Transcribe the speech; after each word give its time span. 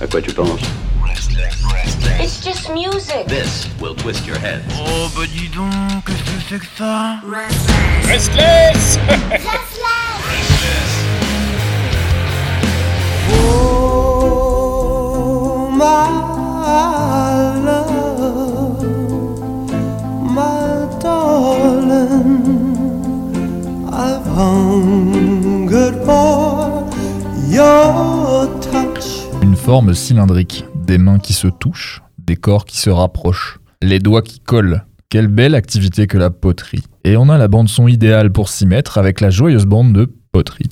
À 0.00 0.06
quoi 0.06 0.20
tu 0.20 0.32
penses 0.32 0.60
It's 2.20 2.40
just 2.44 2.70
music. 2.70 3.26
This 3.26 3.68
will 3.80 3.94
twist 3.94 4.26
your 4.26 4.38
head. 4.38 4.62
Oh 4.78 5.08
bah 5.16 5.26
dis 5.26 5.48
donc, 5.48 6.04
qu'est-ce 6.06 6.22
que 6.22 6.40
c'est 6.48 6.58
que 6.58 6.66
ça 6.76 7.20
Restless 8.06 8.98
Oh, 14.36 15.68
my 15.70 16.08
love, 17.64 18.82
my 20.38 20.88
darling, 21.00 22.42
I've 23.92 24.26
hungered 24.26 25.23
forme 29.64 29.94
cylindrique, 29.94 30.66
des 30.84 30.98
mains 30.98 31.18
qui 31.18 31.32
se 31.32 31.48
touchent, 31.48 32.02
des 32.18 32.36
corps 32.36 32.66
qui 32.66 32.76
se 32.76 32.90
rapprochent, 32.90 33.60
les 33.80 33.98
doigts 33.98 34.20
qui 34.20 34.38
collent. 34.38 34.84
Quelle 35.08 35.28
belle 35.28 35.54
activité 35.54 36.06
que 36.06 36.18
la 36.18 36.28
poterie. 36.28 36.82
Et 37.02 37.16
on 37.16 37.30
a 37.30 37.38
la 37.38 37.48
bande 37.48 37.70
son 37.70 37.88
idéale 37.88 38.30
pour 38.30 38.50
s'y 38.50 38.66
mettre 38.66 38.98
avec 38.98 39.22
la 39.22 39.30
joyeuse 39.30 39.64
bande 39.64 39.94
de 39.94 40.12
poterie. 40.32 40.68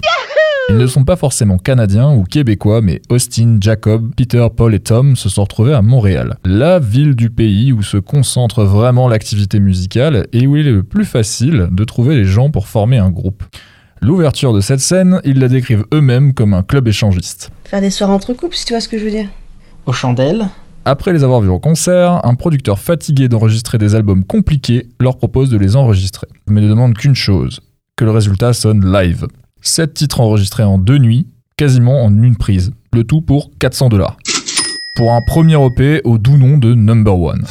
Ils 0.69 0.77
ne 0.77 0.87
sont 0.87 1.05
pas 1.05 1.17
forcément 1.17 1.57
canadiens 1.57 2.13
ou 2.13 2.25
québécois, 2.25 2.83
mais 2.83 3.01
Austin, 3.09 3.57
Jacob, 3.63 4.13
Peter, 4.15 4.47
Paul 4.55 4.75
et 4.75 4.81
Tom 4.81 5.17
se 5.17 5.31
sont 5.31 5.45
retrouvés 5.45 5.73
à 5.73 5.81
Montréal, 5.81 6.37
la 6.45 6.79
ville 6.79 7.15
du 7.15 7.31
pays 7.31 7.73
où 7.73 7.83
se 7.83 7.97
concentre 7.97 8.63
vraiment 8.63 9.09
l'activité 9.09 9.59
musicale 9.59 10.27
et 10.35 10.47
où 10.47 10.55
il 10.55 10.69
est 10.69 10.73
le 10.73 10.83
plus 10.83 11.07
facile 11.07 11.69
de 11.73 11.85
trouver 11.85 12.15
les 12.15 12.27
gens 12.27 12.51
pour 12.51 12.69
former 12.69 12.99
un 12.99 13.11
groupe. 13.11 13.43
L'ouverture 14.03 14.53
de 14.53 14.61
cette 14.61 14.81
scène, 14.81 15.21
ils 15.25 15.39
la 15.39 15.47
décrivent 15.47 15.85
eux-mêmes 15.95 16.35
comme 16.35 16.55
un 16.55 16.65
club 16.65 16.89
échangiste. 16.89 17.53
Faire 17.65 17.81
des 17.81 17.91
soirées 17.91 18.13
entre 18.13 18.33
couples, 18.33 18.57
si 18.57 18.65
tu 18.65 18.73
vois 18.73 18.81
ce 18.81 18.89
que 18.89 18.99
je 18.99 19.05
veux 19.05 19.13
dire. 19.13 19.29
Aux 19.87 19.93
chandelles 19.93 20.49
Après 20.85 21.13
les 21.13 21.23
avoir 21.23 21.41
vus 21.41 21.51
en 21.51 21.61
concert, 21.61 22.21
un 22.27 22.35
producteur 22.35 22.81
fatigué 22.81 23.29
d'enregistrer 23.29 23.79
des 23.79 23.95
albums 23.95 24.25
compliqués 24.25 24.89
leur 24.99 25.17
propose 25.19 25.51
de 25.51 25.57
les 25.57 25.77
enregistrer, 25.77 26.27
mais 26.49 26.61
ne 26.61 26.69
demande 26.69 26.95
qu'une 26.95 27.15
chose, 27.15 27.61
que 27.95 28.05
le 28.05 28.11
résultat 28.11 28.53
sonne 28.55 28.93
live. 28.93 29.29
7 29.61 29.95
titres 29.95 30.19
enregistrés 30.19 30.65
en 30.65 30.79
deux 30.79 30.99
nuits, 30.99 31.29
quasiment 31.57 32.03
en 32.03 32.11
une 32.11 32.37
prise, 32.37 32.73
le 32.93 33.05
tout 33.05 33.21
pour 33.21 33.53
400 33.61 33.89
dollars. 33.89 34.17
Pour 34.97 35.13
un 35.13 35.21
premier 35.25 35.65
EP 35.65 36.01
au 36.03 36.19
doux 36.19 36.37
nom 36.37 36.59
de 36.59 36.75
Number 36.75 37.17
One. 37.17 37.45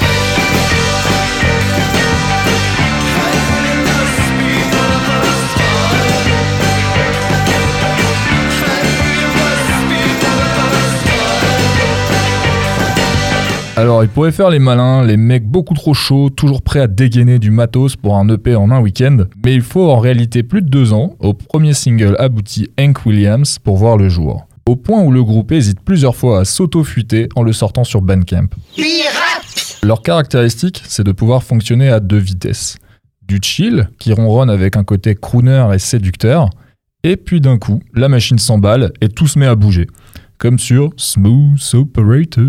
Alors, 13.81 14.03
ils 14.03 14.09
pourraient 14.09 14.31
faire 14.31 14.51
les 14.51 14.59
malins, 14.59 15.03
les 15.03 15.17
mecs 15.17 15.47
beaucoup 15.47 15.73
trop 15.73 15.95
chauds, 15.95 16.29
toujours 16.29 16.61
prêts 16.61 16.81
à 16.81 16.85
dégainer 16.85 17.39
du 17.39 17.49
matos 17.49 17.95
pour 17.95 18.15
un 18.15 18.29
EP 18.29 18.55
en 18.55 18.69
un 18.69 18.79
week-end, 18.79 19.25
mais 19.43 19.55
il 19.55 19.63
faut 19.63 19.89
en 19.89 19.97
réalité 19.97 20.43
plus 20.43 20.61
de 20.61 20.69
deux 20.69 20.93
ans 20.93 21.15
au 21.17 21.33
premier 21.33 21.73
single 21.73 22.15
abouti 22.19 22.69
Hank 22.79 23.03
Williams 23.07 23.57
pour 23.57 23.77
voir 23.77 23.97
le 23.97 24.07
jour. 24.07 24.45
Au 24.67 24.75
point 24.75 25.01
où 25.01 25.11
le 25.11 25.23
groupe 25.23 25.51
hésite 25.51 25.79
plusieurs 25.83 26.15
fois 26.15 26.41
à 26.41 26.45
s'auto-fuiter 26.45 27.27
en 27.35 27.41
le 27.41 27.53
sortant 27.53 27.83
sur 27.83 28.03
Bandcamp. 28.03 28.49
Leur 29.81 30.03
caractéristique, 30.03 30.83
c'est 30.85 31.03
de 31.03 31.11
pouvoir 31.11 31.41
fonctionner 31.41 31.89
à 31.89 31.99
deux 31.99 32.19
vitesses. 32.19 32.77
Du 33.27 33.39
chill, 33.41 33.89
qui 33.97 34.13
ronronne 34.13 34.51
avec 34.51 34.77
un 34.77 34.83
côté 34.83 35.15
crooner 35.15 35.67
et 35.73 35.79
séducteur, 35.79 36.51
et 37.03 37.17
puis 37.17 37.41
d'un 37.41 37.57
coup, 37.57 37.79
la 37.95 38.09
machine 38.09 38.37
s'emballe 38.37 38.93
et 39.01 39.09
tout 39.09 39.25
se 39.25 39.39
met 39.39 39.47
à 39.47 39.55
bouger. 39.55 39.87
Comme 40.37 40.59
sur 40.59 40.91
Smooth 40.97 41.73
Operator. 41.73 42.45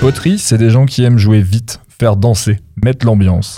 Poterie, 0.00 0.38
c'est 0.38 0.58
des 0.58 0.68
gens 0.70 0.84
qui 0.84 1.02
aiment 1.02 1.16
jouer 1.16 1.40
vite, 1.40 1.80
faire 1.88 2.16
danser, 2.16 2.60
mettre 2.76 3.06
l'ambiance. 3.06 3.54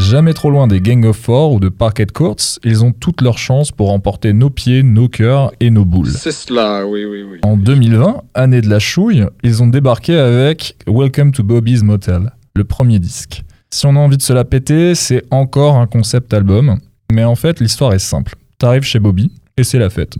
Jamais 0.00 0.32
trop 0.32 0.50
loin 0.50 0.66
des 0.66 0.80
Gang 0.80 1.04
of 1.04 1.16
Four 1.18 1.52
ou 1.52 1.60
de 1.60 1.68
Parquet 1.68 2.06
Courts, 2.06 2.58
ils 2.64 2.82
ont 2.82 2.90
toutes 2.90 3.20
leurs 3.20 3.36
chances 3.36 3.70
pour 3.70 3.88
remporter 3.88 4.32
nos 4.32 4.48
pieds, 4.48 4.82
nos 4.82 5.08
cœurs 5.08 5.52
et 5.60 5.70
nos 5.70 5.84
boules. 5.84 6.08
C'est 6.08 6.32
cela, 6.32 6.86
oui, 6.86 7.04
oui, 7.04 7.22
oui. 7.22 7.38
En 7.42 7.58
2020, 7.58 8.22
année 8.32 8.62
de 8.62 8.68
la 8.70 8.78
chouille, 8.78 9.26
ils 9.44 9.62
ont 9.62 9.66
débarqué 9.66 10.16
avec 10.16 10.74
Welcome 10.88 11.32
to 11.32 11.44
Bobby's 11.44 11.82
Motel, 11.82 12.32
le 12.56 12.64
premier 12.64 12.98
disque. 12.98 13.44
Si 13.68 13.84
on 13.84 13.94
a 13.94 13.98
envie 13.98 14.16
de 14.16 14.22
se 14.22 14.32
la 14.32 14.44
péter, 14.44 14.94
c'est 14.94 15.22
encore 15.30 15.76
un 15.76 15.86
concept 15.86 16.32
album, 16.32 16.78
mais 17.12 17.24
en 17.24 17.36
fait 17.36 17.60
l'histoire 17.60 17.92
est 17.92 17.98
simple. 17.98 18.36
T'arrives 18.56 18.84
chez 18.84 19.00
Bobby 19.00 19.30
et 19.58 19.64
c'est 19.64 19.78
la 19.78 19.90
fête. 19.90 20.16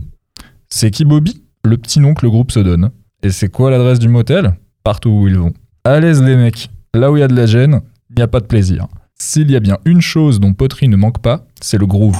C'est 0.69 0.91
qui 0.91 1.05
Bobby? 1.05 1.41
Le 1.65 1.77
petit 1.77 1.99
nom 1.99 2.13
que 2.13 2.23
le 2.23 2.29
groupe 2.29 2.51
se 2.51 2.59
donne. 2.59 2.91
Et 3.23 3.31
c'est 3.31 3.49
quoi 3.49 3.71
l'adresse 3.71 3.99
du 3.99 4.09
motel? 4.09 4.53
Partout 4.83 5.09
où 5.09 5.27
ils 5.27 5.39
vont. 5.39 5.53
À 5.83 5.99
l'aise 5.99 6.21
les 6.21 6.35
mecs, 6.35 6.69
là 6.93 7.11
où 7.11 7.17
il 7.17 7.21
y 7.21 7.23
a 7.23 7.27
de 7.27 7.35
la 7.35 7.47
gêne, 7.47 7.81
il 8.11 8.17
n'y 8.17 8.21
a 8.21 8.27
pas 8.27 8.41
de 8.41 8.45
plaisir. 8.45 8.87
S'il 9.23 9.51
y 9.51 9.55
a 9.55 9.59
bien 9.59 9.77
une 9.85 10.01
chose 10.01 10.39
dont 10.39 10.51
Poterie 10.53 10.87
ne 10.87 10.95
manque 10.95 11.19
pas, 11.19 11.45
c'est 11.61 11.77
le 11.77 11.85
groove. 11.85 12.17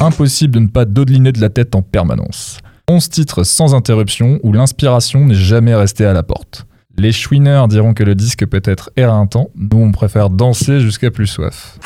Impossible 0.00 0.54
de 0.54 0.60
ne 0.60 0.66
pas 0.66 0.86
dodeliner 0.86 1.30
de 1.30 1.42
la 1.42 1.50
tête 1.50 1.74
en 1.74 1.82
permanence. 1.82 2.56
11 2.88 3.10
titres 3.10 3.44
sans 3.44 3.74
interruption 3.74 4.40
où 4.42 4.54
l'inspiration 4.54 5.26
n'est 5.26 5.34
jamais 5.34 5.74
restée 5.74 6.06
à 6.06 6.14
la 6.14 6.22
porte. 6.22 6.64
Les 6.96 7.12
chouineurs 7.12 7.68
diront 7.68 7.92
que 7.92 8.02
le 8.02 8.14
disque 8.14 8.46
peut 8.46 8.62
être 8.64 8.88
éreintant, 8.96 9.50
nous 9.54 9.76
on 9.76 9.92
préfère 9.92 10.30
danser 10.30 10.80
jusqu'à 10.80 11.10
plus 11.10 11.26
soif. 11.26 11.78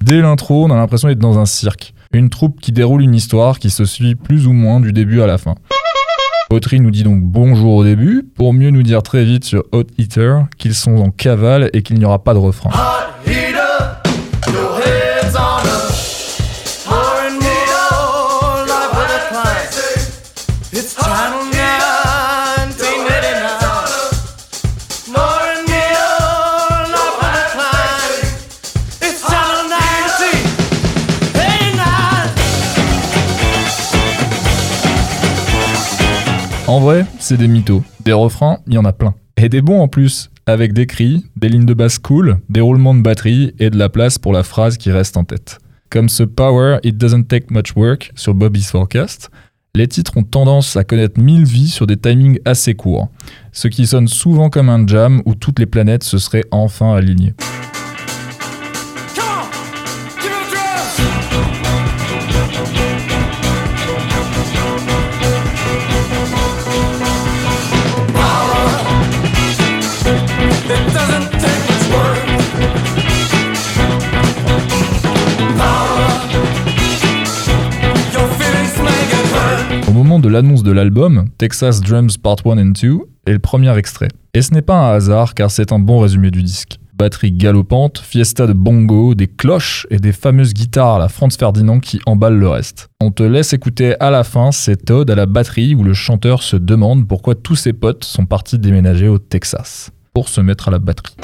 Dès 0.00 0.20
l'intro, 0.20 0.64
on 0.64 0.70
a 0.70 0.76
l'impression 0.76 1.08
d'être 1.08 1.18
dans 1.18 1.40
un 1.40 1.46
cirque. 1.46 1.92
Une 2.12 2.30
troupe 2.30 2.60
qui 2.60 2.70
déroule 2.70 3.02
une 3.02 3.16
histoire 3.16 3.58
qui 3.58 3.70
se 3.70 3.84
suit 3.84 4.14
plus 4.14 4.46
ou 4.46 4.52
moins 4.52 4.78
du 4.78 4.92
début 4.92 5.20
à 5.22 5.26
la 5.26 5.38
fin. 5.38 5.56
Autry 6.52 6.80
nous 6.80 6.90
dit 6.90 7.04
donc 7.04 7.22
bonjour 7.22 7.76
au 7.76 7.84
début, 7.84 8.24
pour 8.34 8.52
mieux 8.52 8.70
nous 8.70 8.82
dire 8.82 9.04
très 9.04 9.24
vite 9.24 9.44
sur 9.44 9.62
Hot 9.70 9.84
Eater 9.98 10.46
qu'ils 10.58 10.74
sont 10.74 10.96
en 10.96 11.10
cavale 11.10 11.70
et 11.74 11.82
qu'il 11.82 11.96
n'y 11.96 12.04
aura 12.04 12.24
pas 12.24 12.34
de 12.34 12.40
refrain. 12.40 12.70
En 36.70 36.78
vrai, 36.78 37.04
c'est 37.18 37.36
des 37.36 37.48
mythos. 37.48 37.82
Des 38.04 38.12
refrains, 38.12 38.60
il 38.68 38.74
y 38.74 38.78
en 38.78 38.84
a 38.84 38.92
plein. 38.92 39.16
Et 39.36 39.48
des 39.48 39.60
bons 39.60 39.80
en 39.80 39.88
plus, 39.88 40.30
avec 40.46 40.72
des 40.72 40.86
cris, 40.86 41.24
des 41.34 41.48
lignes 41.48 41.66
de 41.66 41.74
basse 41.74 41.98
cool, 41.98 42.38
des 42.48 42.60
roulements 42.60 42.94
de 42.94 43.02
batterie 43.02 43.52
et 43.58 43.70
de 43.70 43.76
la 43.76 43.88
place 43.88 44.18
pour 44.18 44.32
la 44.32 44.44
phrase 44.44 44.76
qui 44.76 44.92
reste 44.92 45.16
en 45.16 45.24
tête. 45.24 45.58
Comme 45.90 46.08
ce 46.08 46.22
Power 46.22 46.78
It 46.84 46.96
Doesn't 46.96 47.24
Take 47.24 47.46
Much 47.50 47.74
Work 47.74 48.12
sur 48.14 48.34
Bobby's 48.34 48.70
Forecast, 48.70 49.30
les 49.74 49.88
titres 49.88 50.16
ont 50.16 50.22
tendance 50.22 50.76
à 50.76 50.84
connaître 50.84 51.20
mille 51.20 51.44
vies 51.44 51.66
sur 51.66 51.88
des 51.88 51.96
timings 51.96 52.38
assez 52.44 52.74
courts, 52.74 53.08
ce 53.50 53.66
qui 53.66 53.88
sonne 53.88 54.06
souvent 54.06 54.48
comme 54.48 54.68
un 54.68 54.86
jam 54.86 55.22
où 55.26 55.34
toutes 55.34 55.58
les 55.58 55.66
planètes 55.66 56.04
se 56.04 56.18
seraient 56.18 56.44
enfin 56.52 56.94
alignées. 56.94 57.34
De 80.20 80.28
l'annonce 80.28 80.62
de 80.62 80.72
l'album, 80.72 81.26
Texas 81.38 81.80
Drums 81.80 82.18
Part 82.18 82.36
1 82.44 82.58
and 82.58 82.72
2 82.80 82.98
est 83.26 83.32
le 83.32 83.38
premier 83.38 83.76
extrait. 83.76 84.08
Et 84.34 84.42
ce 84.42 84.52
n'est 84.52 84.62
pas 84.62 84.76
un 84.76 84.94
hasard 84.94 85.34
car 85.34 85.50
c'est 85.50 85.72
un 85.72 85.78
bon 85.78 85.98
résumé 86.00 86.30
du 86.30 86.42
disque. 86.42 86.78
Batterie 86.94 87.32
galopante, 87.32 87.98
fiesta 87.98 88.46
de 88.46 88.52
bongo, 88.52 89.14
des 89.14 89.26
cloches 89.26 89.86
et 89.90 89.96
des 89.96 90.12
fameuses 90.12 90.52
guitares 90.52 90.96
à 90.96 90.98
la 90.98 91.08
Franz 91.08 91.36
Ferdinand 91.38 91.80
qui 91.80 92.00
emballent 92.04 92.38
le 92.38 92.48
reste. 92.48 92.88
On 93.00 93.10
te 93.10 93.22
laisse 93.22 93.54
écouter 93.54 93.98
à 94.00 94.10
la 94.10 94.22
fin 94.22 94.52
cette 94.52 94.90
ode 94.90 95.10
à 95.10 95.14
la 95.14 95.26
batterie 95.26 95.74
où 95.74 95.82
le 95.82 95.94
chanteur 95.94 96.42
se 96.42 96.56
demande 96.56 97.08
pourquoi 97.08 97.34
tous 97.34 97.56
ses 97.56 97.72
potes 97.72 98.04
sont 98.04 98.26
partis 98.26 98.58
déménager 98.58 99.08
au 99.08 99.18
Texas 99.18 99.90
pour 100.12 100.28
se 100.28 100.42
mettre 100.42 100.68
à 100.68 100.70
la 100.70 100.78
batterie. 100.78 101.16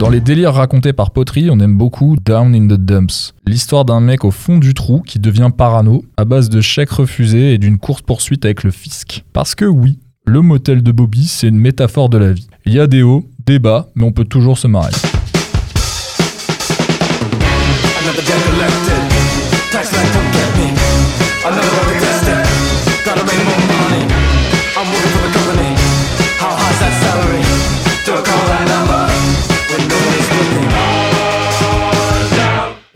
Dans 0.00 0.08
les 0.08 0.22
délires 0.22 0.54
racontés 0.54 0.94
par 0.94 1.10
Pottery, 1.10 1.50
on 1.50 1.60
aime 1.60 1.76
beaucoup 1.76 2.16
Down 2.16 2.54
in 2.54 2.68
the 2.68 2.80
Dumps, 2.80 3.34
l'histoire 3.46 3.84
d'un 3.84 4.00
mec 4.00 4.24
au 4.24 4.30
fond 4.30 4.56
du 4.56 4.72
trou 4.72 5.02
qui 5.02 5.18
devient 5.18 5.50
parano 5.54 6.02
à 6.16 6.24
base 6.24 6.48
de 6.48 6.62
chèques 6.62 6.92
refusés 6.92 7.52
et 7.52 7.58
d'une 7.58 7.76
course-poursuite 7.76 8.46
avec 8.46 8.64
le 8.64 8.70
fisc. 8.70 9.24
Parce 9.34 9.54
que 9.54 9.66
oui, 9.66 9.98
le 10.24 10.40
motel 10.40 10.82
de 10.82 10.90
Bobby, 10.90 11.26
c'est 11.26 11.48
une 11.48 11.58
métaphore 11.58 12.08
de 12.08 12.16
la 12.16 12.32
vie. 12.32 12.48
Il 12.64 12.72
y 12.72 12.80
a 12.80 12.86
des 12.86 13.02
hauts, 13.02 13.28
des 13.44 13.58
bas, 13.58 13.90
mais 13.94 14.04
on 14.04 14.12
peut 14.12 14.24
toujours 14.24 14.56
se 14.56 14.68
marrer. 14.68 14.92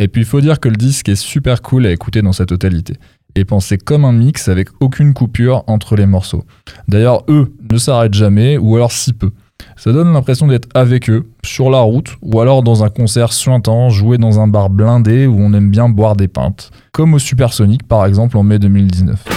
Et 0.04 0.08
puis 0.08 0.20
il 0.20 0.26
faut 0.26 0.42
dire 0.42 0.60
que 0.60 0.68
le 0.68 0.76
disque 0.76 1.08
est 1.08 1.16
super 1.16 1.62
cool 1.62 1.86
à 1.86 1.90
écouter 1.90 2.20
dans 2.20 2.34
sa 2.34 2.44
totalité. 2.44 2.92
Et 3.36 3.46
pensé 3.46 3.78
comme 3.78 4.04
un 4.04 4.12
mix 4.12 4.48
avec 4.48 4.68
aucune 4.80 5.14
coupure 5.14 5.64
entre 5.66 5.96
les 5.96 6.04
morceaux. 6.04 6.44
D'ailleurs, 6.88 7.22
eux 7.30 7.54
ne 7.72 7.78
s'arrêtent 7.78 8.12
jamais, 8.12 8.58
ou 8.58 8.76
alors 8.76 8.92
si 8.92 9.14
peu. 9.14 9.30
Ça 9.76 9.92
donne 9.92 10.12
l'impression 10.12 10.46
d'être 10.46 10.68
avec 10.74 11.08
eux, 11.08 11.30
sur 11.42 11.70
la 11.70 11.80
route, 11.80 12.16
ou 12.20 12.38
alors 12.38 12.62
dans 12.62 12.84
un 12.84 12.90
concert 12.90 13.32
suintant, 13.32 13.88
joué 13.88 14.18
dans 14.18 14.40
un 14.40 14.46
bar 14.46 14.68
blindé 14.68 15.26
où 15.26 15.36
on 15.40 15.54
aime 15.54 15.70
bien 15.70 15.88
boire 15.88 16.16
des 16.16 16.28
pintes. 16.28 16.70
Comme 16.92 17.14
au 17.14 17.18
Supersonic 17.18 17.88
par 17.88 18.04
exemple 18.04 18.36
en 18.36 18.42
mai 18.42 18.58
2019. 18.58 19.24
Do 19.24 19.30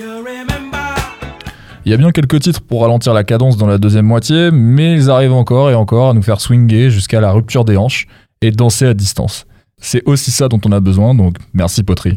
you 0.00 0.06
remember? 0.20 0.78
Il 1.84 1.90
y 1.90 1.94
a 1.94 1.98
bien 1.98 2.12
quelques 2.12 2.40
titres 2.40 2.62
pour 2.62 2.80
ralentir 2.80 3.12
la 3.12 3.24
cadence 3.24 3.58
dans 3.58 3.66
la 3.66 3.76
deuxième 3.76 4.06
moitié, 4.06 4.50
mais 4.50 4.94
ils 4.94 5.10
arrivent 5.10 5.34
encore 5.34 5.70
et 5.70 5.74
encore 5.74 6.08
à 6.08 6.14
nous 6.14 6.22
faire 6.22 6.40
swinger 6.40 6.88
jusqu'à 6.88 7.20
la 7.20 7.30
rupture 7.30 7.66
des 7.66 7.76
hanches 7.76 8.06
et 8.40 8.52
danser 8.52 8.86
à 8.86 8.94
distance. 8.94 9.44
C'est 9.86 10.02
aussi 10.06 10.30
ça 10.30 10.48
dont 10.48 10.60
on 10.64 10.72
a 10.72 10.80
besoin, 10.80 11.14
donc 11.14 11.36
merci 11.52 11.82
poterie. 11.82 12.16